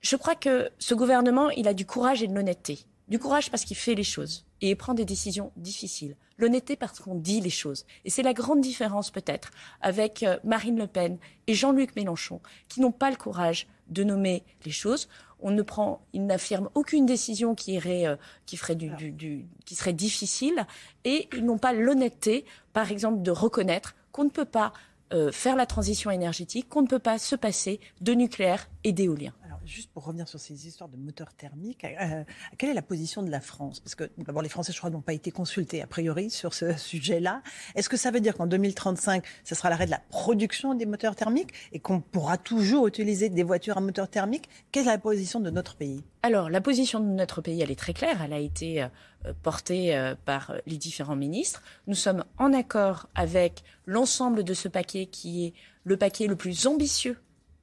Je 0.00 0.16
crois 0.16 0.34
que 0.34 0.70
ce 0.78 0.94
gouvernement, 0.94 1.50
il 1.50 1.68
a 1.68 1.74
du 1.74 1.86
courage 1.86 2.22
et 2.22 2.26
de 2.26 2.34
l'honnêteté. 2.34 2.80
Du 3.08 3.18
courage 3.18 3.50
parce 3.50 3.64
qu'il 3.64 3.76
fait 3.76 3.94
les 3.94 4.04
choses 4.04 4.46
et 4.60 4.70
il 4.70 4.76
prend 4.76 4.94
des 4.94 5.04
décisions 5.04 5.52
difficiles. 5.56 6.16
L'honnêteté 6.38 6.76
parce 6.76 6.98
qu'on 6.98 7.14
dit 7.14 7.40
les 7.40 7.50
choses. 7.50 7.84
Et 8.04 8.10
c'est 8.10 8.22
la 8.22 8.32
grande 8.32 8.60
différence 8.60 9.10
peut-être 9.10 9.50
avec 9.80 10.22
euh, 10.22 10.38
Marine 10.44 10.78
Le 10.78 10.86
Pen 10.86 11.18
et 11.46 11.54
Jean-Luc 11.54 11.94
Mélenchon 11.96 12.40
qui 12.68 12.80
n'ont 12.80 12.92
pas 12.92 13.10
le 13.10 13.16
courage 13.16 13.66
de 13.88 14.04
nommer 14.04 14.44
les 14.64 14.70
choses 14.70 15.08
on 15.42 15.50
ne 15.50 15.62
prend, 15.62 16.00
il 16.12 16.26
n'affirme 16.26 16.70
aucune 16.74 17.04
décision 17.04 17.54
qui 17.54 17.74
irait, 17.74 18.06
euh, 18.06 18.16
qui 18.46 18.56
ferait 18.56 18.76
du, 18.76 19.44
qui 19.64 19.74
serait 19.74 19.92
difficile, 19.92 20.66
et 21.04 21.28
ils 21.36 21.44
n'ont 21.44 21.58
pas 21.58 21.72
l'honnêteté, 21.72 22.44
par 22.72 22.90
exemple, 22.90 23.22
de 23.22 23.30
reconnaître 23.30 23.94
qu'on 24.12 24.24
ne 24.24 24.30
peut 24.30 24.44
pas 24.44 24.72
euh, 25.12 25.32
faire 25.32 25.56
la 25.56 25.66
transition 25.66 26.10
énergétique, 26.10 26.68
qu'on 26.68 26.82
ne 26.82 26.86
peut 26.86 26.98
pas 26.98 27.18
se 27.18 27.36
passer 27.36 27.80
de 28.00 28.12
nucléaire 28.12 28.68
et 28.84 28.92
d'éolien. 28.92 29.32
Juste 29.64 29.90
pour 29.92 30.04
revenir 30.04 30.28
sur 30.28 30.40
ces 30.40 30.66
histoires 30.66 30.88
de 30.88 30.96
moteurs 30.96 31.32
thermiques, 31.34 31.84
euh, 31.84 32.24
quelle 32.58 32.70
est 32.70 32.74
la 32.74 32.82
position 32.82 33.22
de 33.22 33.30
la 33.30 33.40
France? 33.40 33.80
Parce 33.80 33.94
que 33.94 34.10
d'abord, 34.18 34.42
les 34.42 34.48
Français, 34.48 34.72
je 34.72 34.78
crois, 34.78 34.90
n'ont 34.90 35.00
pas 35.00 35.12
été 35.12 35.30
consultés 35.30 35.82
a 35.82 35.86
priori 35.86 36.30
sur 36.30 36.54
ce 36.54 36.72
sujet-là. 36.76 37.42
Est-ce 37.74 37.88
que 37.88 37.96
ça 37.96 38.10
veut 38.10 38.20
dire 38.20 38.36
qu'en 38.36 38.46
2035, 38.46 39.24
ce 39.44 39.54
sera 39.54 39.70
l'arrêt 39.70 39.86
de 39.86 39.90
la 39.90 40.00
production 40.10 40.74
des 40.74 40.86
moteurs 40.86 41.16
thermiques 41.16 41.52
et 41.72 41.80
qu'on 41.80 42.00
pourra 42.00 42.38
toujours 42.38 42.86
utiliser 42.86 43.28
des 43.28 43.42
voitures 43.42 43.76
à 43.76 43.80
moteur 43.80 44.08
thermique 44.08 44.48
Quelle 44.70 44.84
est 44.84 44.90
la 44.90 44.98
position 44.98 45.40
de 45.40 45.50
notre 45.50 45.76
pays? 45.76 46.02
Alors, 46.22 46.50
la 46.50 46.60
position 46.60 47.00
de 47.00 47.06
notre 47.06 47.40
pays, 47.40 47.60
elle 47.62 47.70
est 47.70 47.78
très 47.78 47.94
claire. 47.94 48.22
Elle 48.22 48.32
a 48.32 48.38
été 48.38 48.82
euh, 48.82 49.32
portée 49.42 49.96
euh, 49.96 50.14
par 50.24 50.54
les 50.66 50.76
différents 50.76 51.16
ministres. 51.16 51.62
Nous 51.86 51.94
sommes 51.94 52.24
en 52.38 52.52
accord 52.52 53.08
avec 53.14 53.64
l'ensemble 53.86 54.44
de 54.44 54.54
ce 54.54 54.68
paquet 54.68 55.06
qui 55.06 55.46
est 55.46 55.52
le 55.84 55.96
paquet 55.96 56.26
le 56.26 56.36
plus 56.36 56.66
ambitieux 56.66 57.18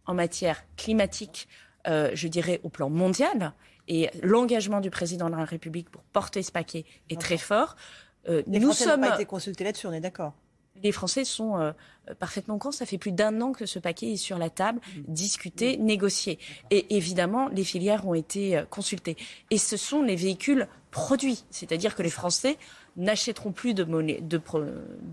en 0.05 0.13
matière 0.13 0.63
climatique, 0.75 1.47
euh, 1.89 2.11
je 2.13 2.27
dirais, 2.27 2.61
au 2.63 2.69
plan 2.69 2.89
mondial. 2.89 3.53
Et 3.87 4.09
l'engagement 4.21 4.79
du 4.79 4.89
président 4.89 5.29
de 5.29 5.35
la 5.35 5.45
République 5.45 5.89
pour 5.89 6.03
porter 6.03 6.43
ce 6.43 6.51
paquet 6.51 6.85
est 7.09 7.19
très 7.19 7.37
fort. 7.37 7.75
Euh, 8.27 8.43
les 8.47 8.59
nous 8.59 8.67
Français 8.67 8.85
sommes... 8.85 9.01
pas 9.01 9.15
été 9.15 9.25
consultés 9.25 9.63
là-dessus, 9.63 9.87
on 9.87 9.93
est 9.93 9.99
d'accord 9.99 10.33
les 10.83 10.91
Français 10.91 11.25
sont 11.25 11.57
euh, 11.57 11.71
parfaitement 12.19 12.57
conscients. 12.57 12.79
Ça 12.79 12.85
fait 12.85 12.97
plus 12.97 13.11
d'un 13.11 13.41
an 13.41 13.51
que 13.51 13.65
ce 13.65 13.79
paquet 13.79 14.13
est 14.13 14.17
sur 14.17 14.37
la 14.37 14.49
table, 14.49 14.79
discuté, 15.07 15.77
négocié. 15.77 16.39
Et 16.69 16.95
évidemment, 16.95 17.49
les 17.49 17.63
filières 17.63 18.07
ont 18.07 18.13
été 18.13 18.57
euh, 18.57 18.65
consultées. 18.65 19.17
Et 19.49 19.57
ce 19.57 19.77
sont 19.77 20.03
les 20.03 20.15
véhicules 20.15 20.67
produits. 20.91 21.43
C'est-à-dire 21.49 21.95
que 21.95 22.03
les 22.03 22.09
Français 22.09 22.57
n'achèteront 22.97 23.51
plus 23.51 23.73
de, 23.73 23.83
monnaie, 23.83 24.21
de, 24.21 24.41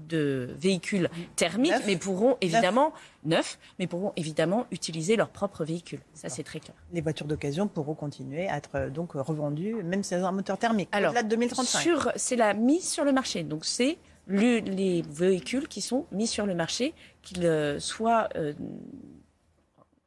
de 0.09 0.54
véhicules 0.59 1.09
thermiques, 1.37 1.73
mais 1.87 1.97
pourront 1.97 2.37
évidemment, 2.40 2.92
neufs, 3.25 3.59
mais 3.78 3.87
pourront 3.87 4.12
évidemment 4.16 4.66
utiliser 4.71 5.16
leurs 5.16 5.28
propres 5.28 5.64
véhicules. 5.64 6.00
Ça, 6.14 6.28
c'est 6.28 6.42
très 6.42 6.61
clair. 6.61 6.76
Les 6.92 7.00
voitures 7.00 7.26
d'occasion 7.26 7.68
pourront 7.68 7.95
continuer 7.95 8.49
à 8.49 8.56
être 8.56 8.71
euh, 8.75 8.90
donc 8.90 9.12
revendues, 9.12 9.83
même 9.83 10.02
si 10.02 10.14
elles 10.14 10.23
ont 10.23 10.28
un 10.28 10.33
moteur 10.33 10.59
thermique. 10.59 10.88
Alors, 10.92 11.12
de 11.12 11.21
2035. 11.23 12.12
C'est 12.16 12.37
la 12.37 12.54
mise 12.54 12.88
sur 12.88 13.04
le 13.04 13.12
marché. 13.12 13.42
Donc, 13.42 13.64
c'est 13.64 13.99
les 14.28 15.02
véhicules 15.09 15.68
qui 15.68 15.80
sont 15.80 16.06
mis 16.12 16.26
sur 16.26 16.47
le 16.47 16.54
marché, 16.54 16.95
qu'ils 17.23 17.47
euh, 17.47 17.78
soient 17.78 18.28
euh, 18.37 18.52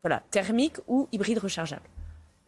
voilà, 0.04 0.24
thermiques 0.32 0.78
ou 0.88 1.08
hybrides 1.12 1.40
rechargeables. 1.40 1.82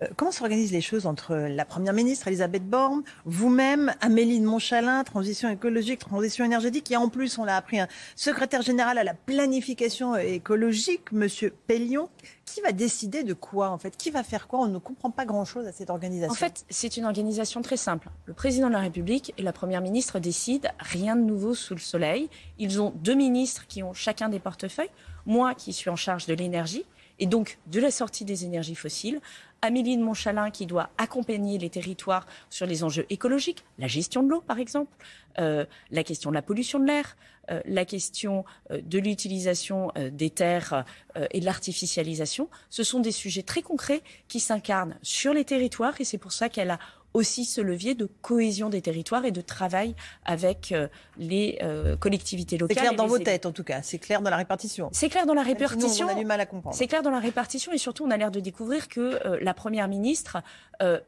Euh, 0.01 0.07
comment 0.15 0.31
s'organisent 0.31 0.71
les 0.71 0.81
choses 0.81 1.05
entre 1.05 1.35
la 1.35 1.65
Première 1.65 1.93
ministre 1.93 2.27
Elisabeth 2.27 2.67
Borne, 2.67 3.03
vous-même, 3.25 3.93
Amélie 4.01 4.39
de 4.39 4.45
Montchalin, 4.45 5.03
transition 5.03 5.49
écologique, 5.49 5.99
transition 5.99 6.43
énergétique, 6.45 6.89
et 6.91 6.97
en 6.97 7.09
plus 7.09 7.37
on 7.37 7.43
l'a 7.43 7.55
appris 7.55 7.79
un 7.79 7.87
secrétaire 8.15 8.61
général 8.61 8.97
à 8.97 9.03
la 9.03 9.13
planification 9.13 10.15
écologique, 10.15 11.11
Monsieur 11.11 11.53
Pellion. 11.67 12.09
Qui 12.45 12.59
va 12.59 12.73
décider 12.73 13.23
de 13.23 13.33
quoi 13.33 13.69
en 13.69 13.77
fait? 13.77 13.95
Qui 13.95 14.11
va 14.11 14.23
faire 14.23 14.49
quoi? 14.49 14.59
On 14.59 14.67
ne 14.67 14.77
comprend 14.77 15.09
pas 15.09 15.23
grand-chose 15.23 15.67
à 15.67 15.71
cette 15.71 15.89
organisation. 15.89 16.33
En 16.33 16.35
fait, 16.35 16.65
c'est 16.69 16.97
une 16.97 17.05
organisation 17.05 17.61
très 17.61 17.77
simple. 17.77 18.09
Le 18.25 18.33
président 18.33 18.67
de 18.67 18.73
la 18.73 18.79
République 18.79 19.33
et 19.37 19.41
la 19.41 19.53
Première 19.53 19.79
ministre 19.79 20.19
décident 20.19 20.67
rien 20.79 21.15
de 21.15 21.21
nouveau 21.21 21.55
sous 21.55 21.75
le 21.75 21.79
soleil. 21.79 22.29
Ils 22.59 22.81
ont 22.81 22.91
deux 22.97 23.13
ministres 23.13 23.67
qui 23.67 23.83
ont 23.83 23.93
chacun 23.93 24.27
des 24.27 24.39
portefeuilles. 24.39 24.89
Moi 25.25 25.53
qui 25.53 25.71
suis 25.71 25.89
en 25.89 25.95
charge 25.95 26.25
de 26.25 26.33
l'énergie 26.33 26.83
et 27.21 27.27
donc 27.27 27.59
de 27.67 27.79
la 27.79 27.91
sortie 27.91 28.25
des 28.25 28.43
énergies 28.43 28.75
fossiles. 28.75 29.21
Amélie 29.61 29.95
de 29.95 30.03
Montchalin 30.03 30.49
qui 30.49 30.65
doit 30.65 30.89
accompagner 30.97 31.59
les 31.59 31.69
territoires 31.69 32.25
sur 32.49 32.65
les 32.65 32.83
enjeux 32.83 33.05
écologiques, 33.11 33.63
la 33.77 33.87
gestion 33.87 34.23
de 34.23 34.29
l'eau 34.29 34.41
par 34.41 34.57
exemple, 34.57 34.91
euh, 35.39 35.65
la 35.91 36.03
question 36.03 36.31
de 36.31 36.35
la 36.35 36.41
pollution 36.41 36.79
de 36.79 36.87
l'air, 36.87 37.15
euh, 37.51 37.61
la 37.65 37.85
question 37.85 38.43
euh, 38.71 38.81
de 38.83 38.97
l'utilisation 38.97 39.91
des 40.11 40.31
terres 40.31 40.83
et 41.29 41.39
de 41.39 41.45
l'artificialisation. 41.45 42.49
Ce 42.71 42.83
sont 42.83 42.99
des 42.99 43.11
sujets 43.11 43.43
très 43.43 43.61
concrets 43.61 44.01
qui 44.27 44.39
s'incarnent 44.39 44.97
sur 45.03 45.33
les 45.33 45.45
territoires 45.45 45.93
et 46.01 46.05
c'est 46.05 46.17
pour 46.17 46.31
ça 46.31 46.49
qu'elle 46.49 46.71
a 46.71 46.79
aussi 47.13 47.45
ce 47.45 47.61
levier 47.61 47.95
de 47.95 48.05
cohésion 48.21 48.69
des 48.69 48.81
territoires 48.81 49.25
et 49.25 49.31
de 49.31 49.41
travail 49.41 49.95
avec 50.25 50.71
euh, 50.71 50.87
les 51.17 51.59
euh, 51.61 51.95
collectivités 51.97 52.57
locales. 52.57 52.77
C'est 52.77 52.81
clair 52.81 52.95
dans 52.95 53.07
vos 53.07 53.19
têtes, 53.19 53.45
en 53.45 53.51
tout 53.51 53.63
cas. 53.63 53.81
C'est 53.81 53.99
clair 53.99 54.21
dans 54.21 54.29
la 54.29 54.37
répartition. 54.37 54.89
C'est 54.91 55.09
clair 55.09 55.25
dans 55.25 55.33
la 55.33 55.43
répartition. 55.43 56.07
on 56.07 56.11
a 56.11 56.15
du 56.15 56.25
mal 56.25 56.39
à 56.39 56.45
comprendre. 56.45 56.75
C'est 56.75 56.87
clair 56.87 57.03
dans 57.03 57.11
la 57.11 57.19
répartition 57.19 57.71
et 57.71 57.77
surtout, 57.77 58.05
on 58.05 58.11
a 58.11 58.17
l'air 58.17 58.31
de 58.31 58.39
découvrir 58.39 58.87
que 58.87 59.19
euh, 59.25 59.39
la 59.41 59.53
première 59.53 59.87
ministre 59.87 60.41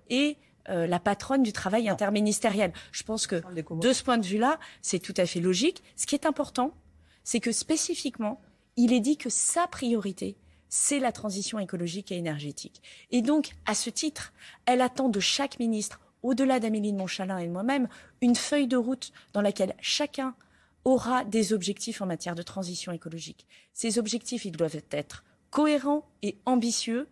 est 0.10 0.38
la 0.70 1.00
patronne 1.00 1.44
du 1.44 1.52
travail 1.52 1.90
interministériel. 1.90 2.72
Je 2.94 3.04
pense 3.04 3.28
que 3.28 3.42
de 3.82 3.92
ce 3.92 4.02
point 4.02 4.18
de 4.18 4.26
vue-là, 4.26 4.60
c'est 4.82 5.00
tout 5.00 5.14
à 5.18 5.26
fait 5.26 5.42
logique. 5.42 5.84
Ce 5.98 6.06
qui 6.06 6.16
est 6.16 6.26
important, 6.26 6.74
c'est 7.26 7.42
que 7.42 7.52
spécifiquement, 7.52 8.40
il 8.78 8.94
est 8.94 9.02
dit 9.02 9.18
que 9.18 9.30
sa 9.30 9.68
priorité, 9.68 10.38
c'est 10.74 10.98
la 10.98 11.12
transition 11.12 11.60
écologique 11.60 12.12
et 12.12 12.18
énergétique. 12.18 12.82
Et 13.12 13.22
donc, 13.22 13.52
à 13.68 13.76
ce 13.76 13.92
titre, 13.92 14.34
elle 14.66 14.82
attend 14.82 15.08
de 15.08 15.20
chaque 15.20 15.60
ministre, 15.60 16.00
au-delà 16.24 16.60
d'Amélie 16.60 16.92
de 16.92 16.98
Montchalin 16.98 17.38
et 17.38 17.46
de 17.46 17.52
moi-même, 17.52 17.88
une 18.22 18.34
feuille 18.34 18.66
de 18.66 18.76
route 18.76 19.12
dans 19.34 19.42
laquelle 19.42 19.76
chacun 19.82 20.34
aura 20.84 21.26
des 21.26 21.54
objectifs 21.54 22.02
en 22.02 22.08
matière 22.08 22.34
de 22.34 22.42
transition 22.42 22.92
écologique. 22.92 23.46
Ces 23.72 24.00
objectifs, 24.00 24.46
ils 24.46 24.52
doivent 24.52 24.82
être 24.90 25.24
cohérents 25.52 26.10
et 26.24 26.40
ambitieux, 26.48 27.08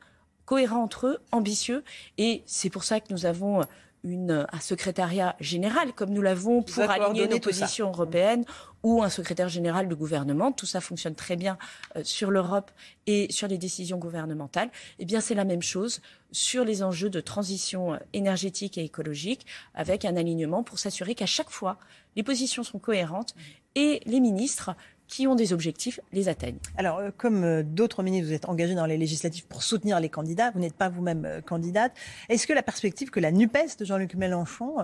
cohérents 0.45 0.81
entre 0.81 1.05
eux, 1.05 1.19
ambitieux, 1.31 1.83
et 2.17 2.41
c'est 2.47 2.71
pour 2.71 2.83
ça 2.83 2.99
que 2.99 3.13
nous 3.13 3.27
avons 3.27 3.61
une, 4.03 4.47
un 4.51 4.59
secrétariat 4.59 5.35
général, 5.39 5.93
comme 5.93 6.09
nous 6.09 6.21
l'avons 6.21 6.63
pour 6.63 6.83
aligner 6.89 7.27
nos 7.27 7.39
positions 7.39 7.89
européennes, 7.89 8.45
ou 8.83 9.03
un 9.03 9.09
secrétaire 9.09 9.49
général 9.49 9.87
de 9.87 9.95
gouvernement. 9.95 10.51
Tout 10.51 10.65
ça 10.65 10.81
fonctionne 10.81 11.15
très 11.15 11.35
bien 11.35 11.57
euh, 11.95 12.03
sur 12.03 12.31
l'Europe 12.31 12.71
et 13.05 13.31
sur 13.31 13.47
les 13.47 13.57
décisions 13.57 13.97
gouvernementales. 13.97 14.71
Eh 14.99 15.05
bien, 15.05 15.21
c'est 15.21 15.35
la 15.35 15.45
même 15.45 15.61
chose 15.61 16.01
sur 16.31 16.65
les 16.65 16.81
enjeux 16.81 17.09
de 17.09 17.19
transition 17.19 17.93
euh, 17.93 17.97
énergétique 18.13 18.77
et 18.77 18.83
écologique, 18.83 19.45
avec 19.75 20.05
un 20.05 20.15
alignement 20.15 20.63
pour 20.63 20.79
s'assurer 20.79 21.13
qu'à 21.13 21.27
chaque 21.27 21.51
fois, 21.51 21.77
les 22.15 22.23
positions 22.23 22.63
sont 22.63 22.79
cohérentes 22.79 23.35
et 23.75 24.01
les 24.05 24.19
ministres 24.19 24.75
qui 25.11 25.27
ont 25.27 25.35
des 25.35 25.51
objectifs 25.51 25.99
les 26.13 26.29
atteignent. 26.29 26.57
Alors, 26.77 26.99
euh, 26.99 27.11
comme 27.15 27.43
euh, 27.43 27.63
d'autres 27.63 28.01
ministres, 28.01 28.29
vous 28.29 28.33
êtes 28.33 28.47
engagés 28.47 28.75
dans 28.75 28.85
les 28.85 28.97
législatives 28.97 29.45
pour 29.45 29.61
soutenir 29.61 29.99
les 29.99 30.07
candidats. 30.07 30.51
Vous 30.51 30.59
n'êtes 30.61 30.73
pas 30.73 30.87
vous-même 30.87 31.25
euh, 31.25 31.41
candidate. 31.41 31.91
Est-ce 32.29 32.47
que 32.47 32.53
la 32.53 32.63
perspective 32.63 33.09
que 33.09 33.19
la 33.19 33.33
NUPES 33.33 33.77
de 33.77 33.83
Jean-Luc 33.83 34.15
Mélenchon 34.15 34.77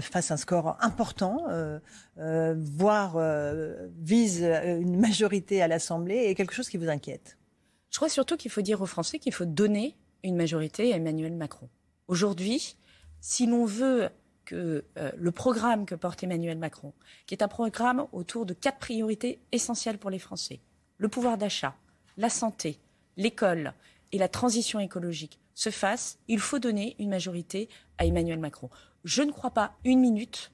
fasse 0.00 0.30
un 0.30 0.36
score 0.36 0.76
important, 0.80 1.46
voire 2.16 3.18
vise 3.98 4.42
une 4.42 5.00
majorité 5.00 5.62
à 5.62 5.68
l'Assemblée, 5.68 6.26
est 6.26 6.34
quelque 6.36 6.54
chose 6.54 6.68
qui 6.68 6.76
vous 6.76 6.88
inquiète? 6.88 7.38
Je 7.90 7.96
crois 7.96 8.08
surtout 8.08 8.36
qu'il 8.36 8.50
faut 8.50 8.62
dire 8.62 8.80
aux 8.80 8.86
Français 8.86 9.18
qu'il 9.18 9.32
faut 9.32 9.44
donner 9.44 9.96
une 10.22 10.36
majorité 10.36 10.92
à 10.92 10.96
Emmanuel 10.96 11.34
Macron. 11.34 11.68
Aujourd'hui, 12.06 12.76
si 13.20 13.46
l'on 13.46 13.64
veut 13.64 14.08
que 14.52 14.84
euh, 14.98 15.10
le 15.16 15.30
programme 15.30 15.86
que 15.86 15.94
porte 15.94 16.22
Emmanuel 16.22 16.58
Macron, 16.58 16.92
qui 17.26 17.34
est 17.34 17.42
un 17.42 17.48
programme 17.48 18.06
autour 18.12 18.44
de 18.44 18.52
quatre 18.52 18.78
priorités 18.78 19.40
essentielles 19.50 19.96
pour 19.96 20.10
les 20.10 20.18
Français, 20.18 20.60
le 20.98 21.08
pouvoir 21.08 21.38
d'achat, 21.38 21.74
la 22.18 22.28
santé, 22.28 22.78
l'école 23.16 23.72
et 24.12 24.18
la 24.18 24.28
transition 24.28 24.78
écologique, 24.78 25.38
se 25.54 25.70
fasse, 25.70 26.18
il 26.28 26.38
faut 26.38 26.58
donner 26.58 26.96
une 26.98 27.08
majorité 27.08 27.70
à 27.96 28.04
Emmanuel 28.04 28.38
Macron. 28.38 28.68
Je 29.04 29.22
ne 29.22 29.32
crois 29.32 29.52
pas 29.52 29.74
une 29.86 30.00
minute 30.00 30.52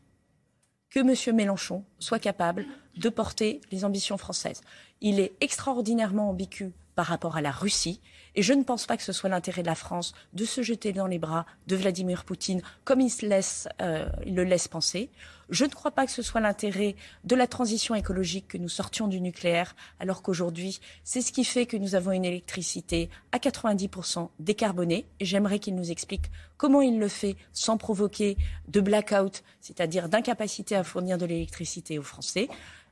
que 0.91 1.01
M. 1.01 1.35
Mélenchon 1.35 1.85
soit 1.99 2.21
capable 2.21 2.67
de 2.97 3.09
porter 3.09 3.61
les 3.73 3.85
ambitions 3.85 4.17
françaises. 4.17 4.61
Il 5.01 5.19
est 5.19 5.33
extraordinairement 5.41 6.31
ambigu 6.31 6.73
par 6.95 7.07
rapport 7.07 7.37
à 7.37 7.41
la 7.41 7.51
Russie. 7.51 8.01
Et 8.35 8.43
je 8.43 8.53
ne 8.53 8.63
pense 8.63 8.87
pas 8.87 8.97
que 8.97 9.03
ce 9.03 9.13
soit 9.13 9.29
l'intérêt 9.29 9.63
de 9.63 9.67
la 9.67 9.75
France 9.75 10.15
de 10.33 10.45
se 10.45 10.63
jeter 10.63 10.93
dans 10.93 11.07
les 11.07 11.19
bras 11.19 11.47
de 11.67 11.77
Vladimir 11.77 12.25
Poutine 12.25 12.63
comme 12.85 13.01
il, 13.01 13.13
laisse, 13.23 13.69
euh, 13.81 14.09
il 14.27 14.35
le 14.35 14.45
laisse 14.45 14.69
penser. 14.69 15.11
Je 15.51 15.65
ne 15.65 15.71
crois 15.71 15.93
pas 15.93 16.05
que 16.05 16.13
ce 16.13 16.21
soit 16.21 16.43
l'intérêt 16.43 16.95
de 17.25 17.35
la 17.35 17.47
transition 17.47 17.95
écologique 17.95 18.49
que 18.49 18.59
nous 18.59 18.69
sortions 18.69 19.09
du 19.09 19.21
nucléaire, 19.21 19.75
alors 19.99 20.21
qu'aujourd'hui, 20.21 20.79
c'est 21.05 21.23
ce 21.23 21.33
qui 21.33 21.45
fait 21.45 21.65
que 21.65 21.79
nous 21.79 21.95
avons 21.95 22.13
une 22.13 22.27
électricité 22.27 23.09
à 23.33 23.39
90% 23.39 24.29
décarbonée. 24.41 25.07
Et 25.21 25.25
j'aimerais 25.25 25.59
qu'il 25.59 25.75
nous 25.75 25.91
explique 25.91 26.31
comment 26.59 26.83
il 26.83 26.99
le 26.99 27.09
fait 27.09 27.37
sans 27.55 27.79
provoquer 27.79 28.37
de 28.69 28.81
blackout, 28.81 29.43
c'est-à-dire 29.61 30.11
d'incapacité 30.11 30.77
à 30.77 30.85
fournir 30.85 31.17
de 31.17 31.25
l'électricité 31.25 31.99
aux 31.99 32.03
Français. 32.03 32.49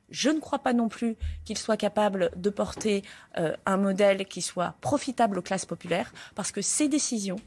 Je 0.09 0.29
ne 0.29 0.39
crois 0.39 0.59
pas 0.59 0.73
non 0.73 0.89
plus 0.89 1.15
qu'il 1.43 1.57
soit 1.57 1.77
capable 1.77 2.31
de 2.35 2.49
porter 2.49 3.03
euh, 3.37 3.55
un 3.65 3.77
modèle 3.77 4.25
qui 4.25 4.41
soit 4.41 4.75
profitable 4.81 5.39
aux 5.39 5.41
classes 5.41 5.65
populaires, 5.65 6.13
parce 6.35 6.51
que 6.51 6.61
ces 6.61 6.87
décisions 6.87 7.37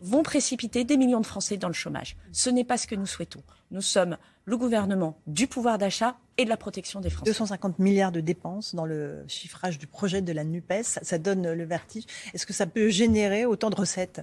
vont 0.00 0.22
précipiter 0.22 0.84
des 0.84 0.96
millions 0.96 1.20
de 1.20 1.26
Français 1.26 1.56
dans 1.56 1.68
le 1.68 1.74
chômage. 1.74 2.16
Ce 2.32 2.48
n'est 2.50 2.64
pas 2.64 2.76
ce 2.76 2.86
que 2.86 2.94
nous 2.94 3.06
souhaitons. 3.06 3.42
Nous 3.70 3.80
sommes 3.80 4.16
le 4.44 4.56
gouvernement 4.56 5.18
du 5.26 5.46
pouvoir 5.46 5.78
d'achat 5.78 6.16
et 6.36 6.44
de 6.44 6.48
la 6.48 6.56
protection 6.56 7.00
des 7.00 7.10
Français. 7.10 7.30
250 7.30 7.78
milliards 7.78 8.12
de 8.12 8.20
dépenses 8.20 8.74
dans 8.74 8.86
le 8.86 9.24
chiffrage 9.26 9.78
du 9.78 9.86
projet 9.86 10.22
de 10.22 10.32
la 10.32 10.44
NUPES, 10.44 11.00
ça 11.02 11.18
donne 11.18 11.52
le 11.52 11.64
vertige. 11.64 12.04
Est-ce 12.32 12.46
que 12.46 12.52
ça 12.52 12.66
peut 12.66 12.88
générer 12.88 13.44
autant 13.44 13.70
de 13.70 13.76
recettes? 13.76 14.22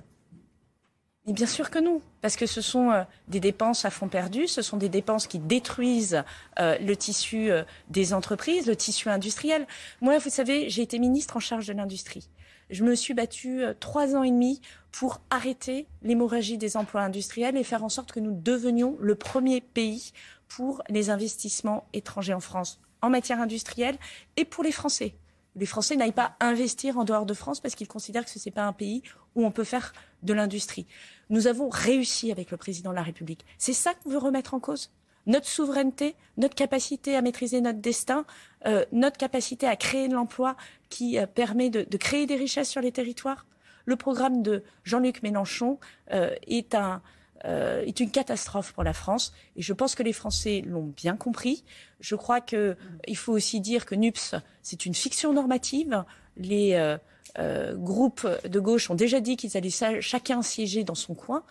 Mais 1.25 1.34
bien 1.34 1.48
sûr 1.48 1.72
que 1.72 1.79
non, 1.79 2.01
parce 2.22 2.36
que 2.36 2.46
ce 2.46 2.62
sont 2.62 2.91
euh, 2.91 3.03
des 3.27 3.39
dépenses 3.39 3.84
à 3.84 3.89
fond 3.89 4.08
perdu, 4.08 4.48
ce 4.48 4.62
sont 4.62 4.77
des 4.77 4.89
dépenses 4.89 5.25
qui 5.25 5.39
détruisent 5.39 6.24
euh, 6.60 6.77
le 6.79 6.96
tissu 6.96 7.51
euh, 7.51 7.63
des 7.89 8.13
entreprises, 8.13 8.67
le 8.67 8.75
tissu 8.75 9.10
industriel. 9.10 9.65
Moi, 10.01 10.17
vous 10.20 10.29
savez, 10.29 10.70
j'ai 10.70 10.84
été 10.84 11.00
ministre 11.00 11.38
en 11.38 11.39
charge 11.39 11.67
de 11.67 11.74
l'industrie. 11.74 12.29
je 12.70 12.84
me 12.84 12.96
suis 12.96 13.13
battue 13.13 13.63
trois 13.79 14.15
ans 14.15 14.24
et 14.24 14.32
demi 14.32 14.62
pour 14.91 15.20
arrêter 15.29 15.88
l'hémorragie 16.03 16.58
des 16.58 16.77
emplois 16.77 17.01
industriels 17.01 17.58
et 17.58 17.63
faire 17.63 17.84
en 17.84 17.89
sorte 17.89 18.12
que 18.12 18.20
nous 18.20 18.39
devenions 18.39 18.96
le 19.00 19.15
premier 19.15 19.62
pays 19.62 20.12
pour 20.48 20.84
les 20.89 21.10
investissements 21.10 21.88
étrangers 21.94 22.34
en 22.34 22.39
France 22.39 22.79
en 23.01 23.10
matière 23.10 23.39
industrielle 23.39 23.98
et 24.36 24.46
pour 24.46 24.63
les 24.63 24.72
Français. 24.72 25.13
Les 25.55 25.65
Français 25.65 25.95
n'aillent 25.95 26.12
pas 26.12 26.35
investir 26.39 26.97
en 26.97 27.03
dehors 27.03 27.25
de 27.25 27.33
France 27.33 27.59
parce 27.59 27.75
qu'ils 27.75 27.88
considèrent 27.88 28.25
que 28.25 28.31
ce 28.31 28.39
n'est 28.45 28.53
pas 28.53 28.65
un 28.65 28.74
pays 28.74 29.03
où 29.35 29.45
on 29.45 29.51
peut 29.51 29.63
faire 29.63 29.93
de 30.24 30.33
l'industrie. 30.33 30.85
Nous 31.29 31.47
avons 31.47 31.69
réussi 31.69 32.31
avec 32.31 32.51
le 32.51 32.57
président 32.57 32.89
de 32.91 32.95
la 32.95 33.03
République. 33.03 33.45
C'est 33.57 33.74
ça 33.74 33.93
qu'on 33.93 34.09
veut 34.09 34.17
remettre 34.17 34.53
en 34.53 34.59
cause 34.59 34.89
notre 35.27 35.47
souveraineté, 35.47 36.15
notre 36.38 36.55
capacité 36.55 37.15
à 37.15 37.21
maîtriser 37.21 37.62
notre 37.62 37.79
destin, 37.79 38.25
euh, 38.65 38.85
notre 38.91 39.17
capacité 39.17 39.67
à 39.67 39.75
créer 39.75 40.07
de 40.07 40.13
l'emploi 40.13 40.55
qui 40.89 41.17
euh, 41.17 41.25
permet 41.25 41.69
de, 41.69 41.97
créer 41.97 42.25
des 42.25 42.35
richesses 42.35 42.69
sur 42.69 42.81
les 42.81 42.91
territoires. 42.91 43.45
Le 43.85 43.95
programme 43.95 44.41
de 44.41 44.63
Jean-Luc 44.83 45.24
Mélenchon 45.24 45.79
euh, 46.12 46.35
est, 46.47 46.75
un, 46.75 47.01
euh, 47.43 47.83
est 47.85 47.99
une 47.99 48.11
catastrophe 48.11 48.71
pour 48.73 48.83
la 48.83 48.93
France 48.93 49.33
et 49.55 49.61
je 49.61 49.73
pense 49.73 49.93
que 49.93 50.03
les 50.03 50.13
Français 50.13 50.63
l'ont 50.65 50.93
bien 50.95 51.17
compris. 51.17 51.63
Je 51.99 52.15
crois 52.15 52.41
qu'il 52.41 52.75
faut 53.15 53.33
aussi 53.33 53.59
dire 53.59 53.85
que 53.85 53.95
NUPS, 53.95 54.35
c'est 54.61 54.85
une 54.85 54.95
fiction 54.95 55.33
normative. 55.33 56.05
Les 56.37 56.97
euh, 57.37 57.75
groupes 57.75 58.27
de 58.47 58.59
gauche 58.59 58.89
ont 58.89 58.95
déjà 58.95 59.19
dit 59.19 59.35
qu'ils 59.35 59.57
allaient 59.57 60.01
chacun 60.01 60.41
siéger 60.41 60.83
dans 60.83 60.95
son 60.95 61.15
coin. 61.15 61.43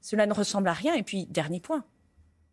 Cela 0.00 0.26
ne 0.26 0.32
ressemble 0.32 0.68
à 0.68 0.72
rien. 0.72 0.94
Et 0.94 1.02
puis, 1.02 1.26
dernier 1.26 1.60
point, 1.60 1.84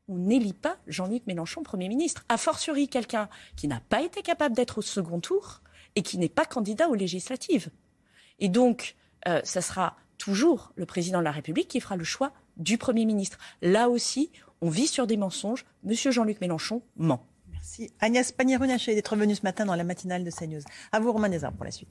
on 0.08 0.17
n'élit 0.17 0.53
pas 0.53 0.77
Jean-Luc 0.88 1.25
Mélenchon 1.27 1.63
Premier 1.63 1.88
ministre. 1.88 2.25
A 2.29 2.38
fortiori, 2.38 2.88
quelqu'un 2.88 3.29
qui 3.55 3.67
n'a 3.67 3.79
pas 3.89 4.01
été 4.01 4.22
capable 4.22 4.55
d'être 4.55 4.79
au 4.79 4.81
second 4.81 5.19
tour 5.19 5.62
et 5.96 6.01
qui 6.01 6.17
n'est 6.17 6.29
pas 6.29 6.46
candidat 6.46 6.89
aux 6.89 6.96
législatives. 6.96 7.69
Et 8.39 8.50
donc, 8.50 8.96
euh, 9.27 9.41
ça 9.43 9.62
sera 9.62 9.98
toujours 10.17 10.72
le 10.75 10.86
président 10.86 11.19
de 11.19 11.24
la 11.24 11.31
République 11.31 11.67
qui 11.67 11.79
fera 11.79 11.96
le 11.96 12.03
choix 12.03 12.31
du 12.60 12.78
Premier 12.78 13.06
ministre. 13.06 13.38
Là 13.62 13.89
aussi, 13.89 14.32
on 14.62 14.70
vit 14.70 14.88
sur 14.88 15.08
des 15.08 15.18
mensonges. 15.18 15.66
Monsieur 15.84 16.12
Jean-Luc 16.12 16.42
Mélenchon 16.42 16.82
ment. 16.98 17.25
Merci. 17.51 17.92
Agnès 18.00 18.32
Pannier-Runacher 18.32 18.94
d'être 18.94 19.16
venue 19.16 19.36
ce 19.36 19.44
matin 19.44 19.66
dans 19.66 19.75
la 19.75 19.84
matinale 19.84 20.24
de 20.24 20.32
CNews. 20.32 20.62
À 20.92 21.00
vous, 21.00 21.12
Romain 21.12 21.30
Desarmes, 21.30 21.56
pour 21.56 21.66
la 21.66 21.72
suite. 21.72 21.89